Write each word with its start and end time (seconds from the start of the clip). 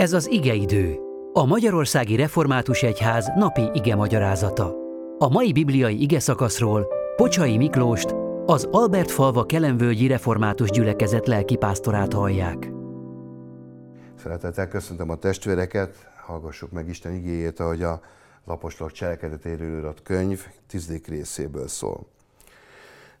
Ez 0.00 0.12
az 0.12 0.30
igeidő, 0.30 0.98
a 1.32 1.46
Magyarországi 1.46 2.16
Református 2.16 2.82
Egyház 2.82 3.32
napi 3.36 3.70
ige 3.72 3.94
magyarázata. 3.94 4.74
A 5.18 5.28
mai 5.28 5.52
bibliai 5.52 6.02
ige 6.02 6.20
szakaszról 6.20 6.86
Pocsai 7.16 7.56
Miklóst, 7.56 8.14
az 8.46 8.68
Albert 8.70 9.10
falva 9.10 9.46
Kelenvölgyi 9.46 10.06
Református 10.06 10.70
Gyülekezet 10.70 11.26
lelkipásztorát 11.26 12.12
hallják. 12.12 12.70
Szeretettel 14.22 14.68
köszöntöm 14.68 15.10
a 15.10 15.16
testvéreket, 15.16 15.96
hallgassuk 16.26 16.70
meg 16.70 16.88
Isten 16.88 17.14
igéjét, 17.14 17.60
ahogy 17.60 17.82
a 17.82 18.00
laposlak 18.44 18.92
cselekedetéről 18.92 19.94
könyv 20.02 20.46
tizedik 20.66 21.06
részéből 21.06 21.68
szól. 21.68 22.06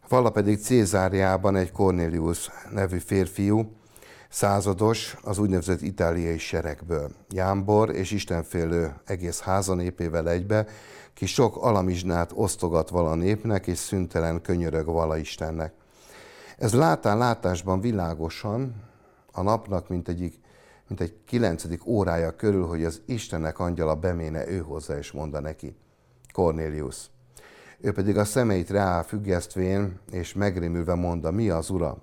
Vala 0.08 0.30
pedig 0.30 0.58
Cézáriában 0.58 1.56
egy 1.56 1.72
Cornelius 1.72 2.50
nevű 2.70 2.98
férfiú, 2.98 3.79
százados 4.30 5.16
az 5.22 5.38
úgynevezett 5.38 5.80
itáliai 5.80 6.38
seregből. 6.38 7.10
Jámbor 7.28 7.94
és 7.94 8.10
istenfélő 8.10 8.94
egész 9.04 9.40
háza 9.40 9.74
népével 9.74 10.28
egybe, 10.28 10.66
ki 11.14 11.26
sok 11.26 11.56
alamizsnát 11.56 12.30
osztogat 12.34 12.88
vala 12.88 13.14
népnek, 13.14 13.66
és 13.66 13.78
szüntelen 13.78 14.42
könyörög 14.42 14.86
vala 14.86 15.16
Istennek. 15.16 15.72
Ez 16.58 16.72
látán 16.74 17.18
látásban 17.18 17.80
világosan, 17.80 18.74
a 19.32 19.42
napnak 19.42 19.88
mint 19.88 20.08
egyik 20.08 20.38
mint 20.90 21.02
egy 21.02 21.14
kilencedik 21.24 21.86
órája 21.86 22.36
körül, 22.36 22.66
hogy 22.66 22.84
az 22.84 23.00
Istennek 23.06 23.58
angyala 23.58 23.94
beméne 23.94 24.48
ő 24.48 24.58
hozzá 24.58 24.96
és 24.98 25.12
mondta 25.12 25.40
neki, 25.40 25.76
Cornelius. 26.32 27.10
Ő 27.80 27.92
pedig 27.92 28.16
a 28.16 28.24
szemeit 28.24 28.70
rá 28.70 29.02
függesztvén 29.02 29.98
és 30.10 30.34
megrémülve 30.34 30.94
mondta, 30.94 31.30
mi 31.30 31.48
az 31.48 31.70
ura? 31.70 31.96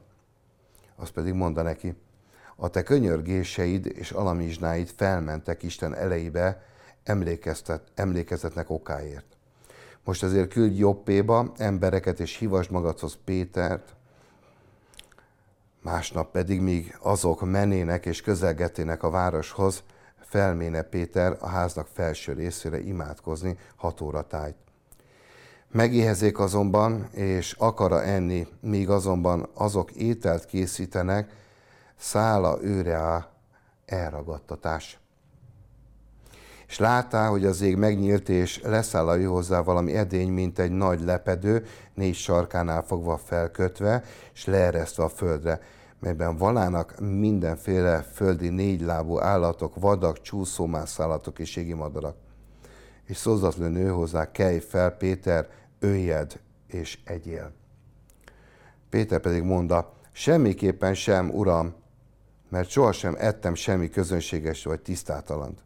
Az 0.95 1.09
pedig 1.09 1.33
mondta 1.33 1.61
neki, 1.61 1.95
a 2.59 2.69
te 2.69 2.83
könyörgéseid 2.83 3.85
és 3.85 4.11
alamizsnáid 4.11 4.89
felmentek 4.95 5.63
Isten 5.63 5.95
elejébe 5.95 6.63
emlékeztet, 7.03 7.81
emlékezetnek 7.95 8.69
okáért. 8.69 9.25
Most 10.03 10.23
azért 10.23 10.49
küldj 10.49 10.77
Jobbéba 10.77 11.51
embereket, 11.57 12.19
és 12.19 12.37
hívasd 12.37 12.71
magadhoz 12.71 13.17
Pétert, 13.25 13.95
másnap 15.81 16.31
pedig, 16.31 16.61
míg 16.61 16.97
azok 17.01 17.51
menének 17.51 18.05
és 18.05 18.21
közelgetének 18.21 19.03
a 19.03 19.09
városhoz, 19.09 19.83
felméne 20.19 20.81
Péter 20.81 21.37
a 21.39 21.47
háznak 21.47 21.87
felső 21.93 22.33
részére 22.33 22.79
imádkozni 22.79 23.57
hat 23.75 24.01
óra 24.01 24.27
tájt. 24.27 24.55
Megéhezék 25.71 26.39
azonban, 26.39 27.07
és 27.11 27.55
akara 27.57 28.03
enni, 28.03 28.47
míg 28.61 28.89
azonban 28.89 29.49
azok 29.53 29.91
ételt 29.91 30.45
készítenek, 30.45 31.31
szála 31.97 32.57
őre 32.61 32.95
á 32.95 33.29
elragadtatás. 33.85 34.99
És 36.67 36.79
láttál, 36.79 37.29
hogy 37.29 37.45
az 37.45 37.61
ég 37.61 37.75
megnyílt, 37.75 38.29
és 38.29 38.61
leszáll 38.61 39.07
a 39.07 39.17
ő 39.17 39.23
hozzá 39.23 39.61
valami 39.61 39.95
edény, 39.95 40.29
mint 40.29 40.59
egy 40.59 40.71
nagy 40.71 41.01
lepedő, 41.01 41.65
négy 41.93 42.15
sarkánál 42.15 42.83
fogva 42.83 43.17
felkötve, 43.17 44.03
és 44.33 44.45
leeresztve 44.45 45.03
a 45.03 45.09
földre, 45.09 45.59
melyben 45.99 46.37
valának 46.37 46.99
mindenféle 46.99 48.01
földi 48.01 48.49
négylábú 48.49 49.19
állatok, 49.19 49.75
vadak, 49.75 50.21
csúszómászállatok 50.21 51.39
és 51.39 51.55
égi 51.55 51.73
madarak. 51.73 52.15
És 53.05 53.17
szózatlan 53.17 53.75
ő 53.75 53.87
hozzá, 53.87 54.31
kelj 54.31 54.59
fel, 54.59 54.91
Péter, 54.91 55.49
öljed 55.79 56.39
és 56.67 56.99
egyél. 57.03 57.51
Péter 58.89 59.19
pedig 59.19 59.43
mondta, 59.43 59.93
semmiképpen 60.11 60.93
sem, 60.93 61.29
uram, 61.29 61.73
mert 62.49 62.69
sohasem 62.69 63.15
ettem 63.17 63.55
semmi 63.55 63.89
közönséges 63.89 64.63
vagy 64.63 64.79
tisztátalant. 64.79 65.59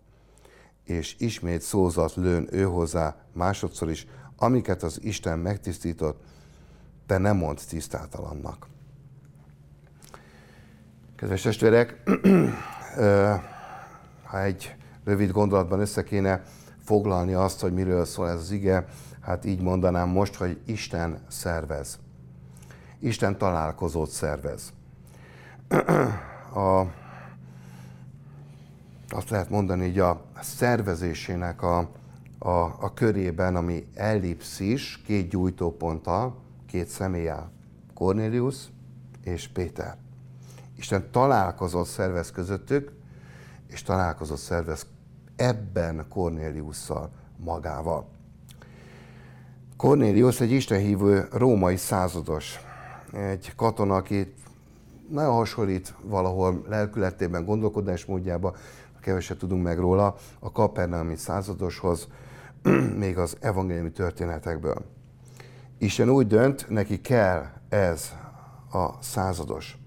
És 0.83 1.15
ismét 1.17 1.61
szózat 1.61 2.15
lőn 2.15 2.47
ő 2.51 2.63
hozzá 2.63 3.15
másodszor 3.33 3.89
is, 3.89 4.07
amiket 4.37 4.83
az 4.83 4.99
Isten 5.03 5.39
megtisztított, 5.39 6.23
te 7.05 7.17
nem 7.17 7.37
mond 7.37 7.59
tisztátalannak. 7.69 8.67
Kedves 11.15 11.41
testvérek, 11.41 12.03
ha 14.29 14.41
egy 14.41 14.75
rövid 15.03 15.31
gondolatban 15.31 15.79
össze 15.79 16.03
kéne 16.03 16.43
foglalni 16.83 17.33
azt, 17.33 17.59
hogy 17.59 17.73
miről 17.73 18.05
szól 18.05 18.29
ez 18.29 18.39
az 18.39 18.51
ige, 18.51 18.85
hát 19.21 19.45
így 19.45 19.61
mondanám 19.61 20.09
most, 20.09 20.35
hogy 20.35 20.59
Isten 20.65 21.21
szervez. 21.27 21.99
Isten 22.99 23.37
találkozót 23.37 24.09
szervez 24.09 24.73
a, 26.55 26.91
azt 29.09 29.29
lehet 29.29 29.49
mondani, 29.49 29.87
hogy 29.87 29.99
a 29.99 30.21
szervezésének 30.41 31.61
a, 31.61 31.77
a, 32.39 32.49
a 32.59 32.93
körében, 32.93 33.55
ami 33.55 33.87
ellipszis, 33.93 35.01
két 35.05 35.29
gyújtóponttal, 35.29 36.35
két 36.67 36.87
személlyel, 36.87 37.51
Cornelius 37.93 38.55
és 39.23 39.47
Péter. 39.47 39.97
Isten 40.77 41.11
találkozott 41.11 41.87
szervez 41.87 42.31
közöttük, 42.31 42.91
és 43.67 43.83
találkozott 43.83 44.37
szervez 44.37 44.85
ebben 45.35 46.05
Corneliusszal 46.09 47.09
magával. 47.37 48.07
Cornelius 49.77 50.41
egy 50.41 50.51
istenhívő 50.51 51.27
római 51.31 51.75
százados, 51.75 52.59
egy 53.13 53.55
katona, 53.55 53.95
aki 53.95 54.33
nagyon 55.11 55.33
hasonlít 55.33 55.93
valahol 56.03 56.63
lelkületében, 56.67 57.45
gondolkodásmódjába, 57.45 58.55
keveset 59.01 59.37
tudunk 59.37 59.63
meg 59.63 59.79
róla, 59.79 60.15
a 60.39 60.51
kapernaumi 60.51 61.15
századoshoz, 61.15 62.07
még 63.03 63.17
az 63.17 63.37
evangéliumi 63.39 63.91
történetekből. 63.91 64.85
Isten 65.77 66.09
úgy 66.09 66.27
dönt, 66.27 66.65
neki 66.69 67.01
kell 67.01 67.45
ez 67.69 68.11
a 68.71 68.89
százados. 68.99 69.77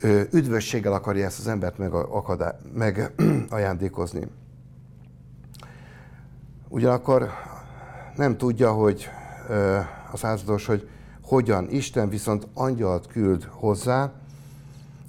Ő 0.00 0.28
üdvösséggel 0.32 0.92
akarja 0.92 1.24
ezt 1.24 1.38
az 1.38 1.46
embert 1.46 1.78
megajándékozni. 2.74 4.18
Meg 4.18 4.28
Ugyanakkor 6.68 7.28
nem 8.16 8.36
tudja, 8.36 8.72
hogy 8.72 9.08
a 10.12 10.16
százados, 10.16 10.66
hogy 10.66 10.88
hogyan 11.26 11.70
Isten 11.70 12.08
viszont 12.08 12.48
angyalt 12.54 13.06
küld 13.06 13.44
hozzá, 13.44 14.12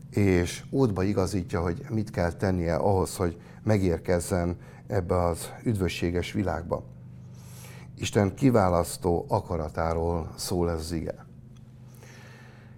és 0.09 0.63
útba 0.69 1.03
igazítja, 1.03 1.61
hogy 1.61 1.85
mit 1.89 2.11
kell 2.11 2.31
tennie 2.31 2.75
ahhoz, 2.75 3.15
hogy 3.15 3.37
megérkezzen 3.63 4.57
ebbe 4.87 5.23
az 5.23 5.51
üdvösséges 5.63 6.31
világba. 6.31 6.83
Isten 7.95 8.35
kiválasztó 8.35 9.25
akaratáról 9.27 10.31
szól 10.35 10.71
ez 10.71 10.79
az 10.79 10.91
ige. 10.91 11.25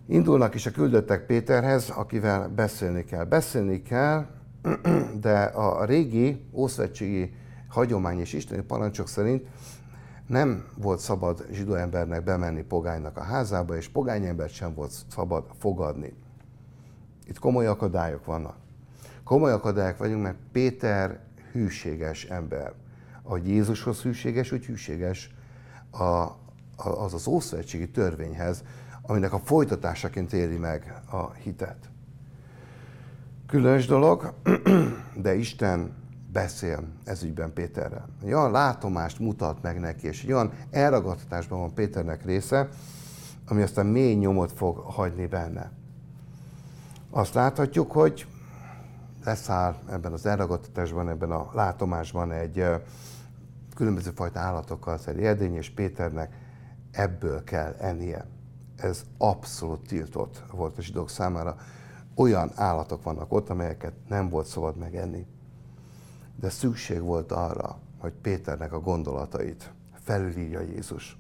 Indulnak 0.08 0.56
is 0.56 0.66
a 0.66 0.72
küldöttek 0.72 1.26
Péterhez, 1.26 1.90
akivel 1.90 2.48
beszélni 2.48 3.04
kell. 3.04 3.24
Beszélni 3.24 3.82
kell, 3.82 4.26
de 5.22 5.42
a 5.44 5.86
régi 5.86 6.46
ószövetségi 6.52 7.34
hagyomány 7.68 8.20
és 8.20 8.34
isteni 8.34 8.62
parancsok 8.62 9.08
szerint 9.08 9.48
nem 10.30 10.66
volt 10.78 11.00
szabad 11.00 11.46
zsidó 11.52 11.74
embernek 11.74 12.24
bemenni 12.24 12.64
pogánynak 12.64 13.18
a 13.18 13.24
házába, 13.24 13.76
és 13.76 13.88
pogány 13.88 14.26
embert 14.26 14.54
sem 14.54 14.74
volt 14.74 14.94
szabad 15.08 15.46
fogadni. 15.60 16.14
Itt 17.28 17.40
komoly 17.40 17.68
akadályok 17.68 18.26
vannak. 18.26 18.56
Komoly 19.24 19.52
akadályok 19.52 19.98
vagyunk, 19.98 20.24
mert 20.24 20.38
Péter 20.52 21.20
hűséges 21.52 22.26
ember. 22.26 22.74
Ahogy 23.24 23.48
Jézushoz 23.48 24.02
hűséges, 24.02 24.52
úgy 24.52 24.66
hűséges 24.66 25.36
a, 25.92 26.04
a, 26.04 26.38
az 26.76 27.14
az 27.14 27.28
ószövetségi 27.28 27.90
törvényhez, 27.90 28.64
aminek 29.02 29.34
a 29.34 29.40
folytatásaként 29.40 30.34
éli 30.34 30.58
meg 30.58 31.02
a 31.12 31.32
hitet. 31.32 31.90
Különös 33.48 33.86
dolog, 33.86 34.34
de 35.16 35.36
Isten 35.36 35.94
beszél 36.32 36.84
ezügyben 37.04 37.54
Péterrel. 37.54 38.10
Olyan 38.24 38.52
látomást 38.52 39.20
mutat 39.20 39.62
meg 39.62 39.80
neki, 39.80 40.08
és 40.08 40.26
olyan 40.28 40.52
elragadtatásban 40.72 41.60
van 41.60 41.74
Péternek 41.74 42.26
része, 42.26 42.70
ami 43.48 43.62
aztán 43.62 43.86
mély 43.86 44.16
nyomot 44.16 44.52
fog 44.52 44.78
hagyni 44.78 45.26
benne. 45.26 45.72
Azt 47.10 47.34
láthatjuk, 47.34 47.92
hogy 47.92 48.28
leszáll 49.24 49.76
ebben 49.90 50.14
az 50.14 50.26
elragadtatásban, 50.26 51.10
ebben 51.10 51.32
a 51.32 51.50
látomásban 51.54 52.32
egy 52.32 52.66
különböző 53.76 54.12
fajta 54.16 54.40
állatokkal 54.40 54.98
szeri 54.98 55.26
edény, 55.26 55.56
és 55.56 55.70
Péternek 55.70 56.34
ebből 56.92 57.44
kell 57.44 57.76
ennie. 57.80 58.26
Ez 58.76 59.04
abszolút 59.18 59.88
tiltott 59.88 60.44
volt 60.52 60.78
a 60.78 60.82
zsidók 60.82 61.10
számára. 61.10 61.56
Olyan 62.16 62.52
állatok 62.56 63.04
vannak 63.04 63.34
ott, 63.34 63.50
amelyeket 63.50 63.94
nem 64.08 64.30
volt 64.30 64.46
szabad 64.46 64.78
megenni 64.78 65.26
de 66.40 66.50
szükség 66.50 67.02
volt 67.02 67.32
arra, 67.32 67.80
hogy 67.98 68.14
Péternek 68.22 68.74
a 68.74 68.80
gondolatait 68.80 69.72
felülírja 69.94 70.62
Jézus. 70.62 71.18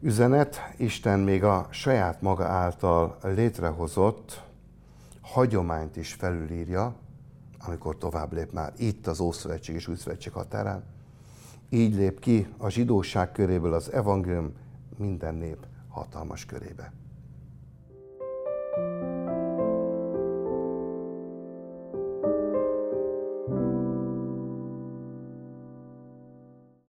Üzenet 0.00 0.60
Isten 0.76 1.20
még 1.20 1.44
a 1.44 1.66
saját 1.70 2.22
maga 2.22 2.44
által 2.44 3.18
létrehozott 3.22 4.42
hagyományt 5.20 5.96
is 5.96 6.12
felülírja, 6.12 6.94
amikor 7.66 7.98
tovább 7.98 8.32
lép 8.32 8.52
már 8.52 8.72
itt 8.76 9.06
az 9.06 9.20
Ószövetség 9.20 9.74
és 9.74 9.88
Újszövetség 9.88 10.32
határán. 10.32 10.84
Így 11.68 11.94
lép 11.94 12.20
ki 12.20 12.54
a 12.58 12.68
zsidóság 12.68 13.32
köréből 13.32 13.72
az 13.72 13.92
evangélium 13.92 14.52
minden 14.96 15.34
nép 15.34 15.66
hatalmas 15.88 16.46
körébe. 16.46 16.92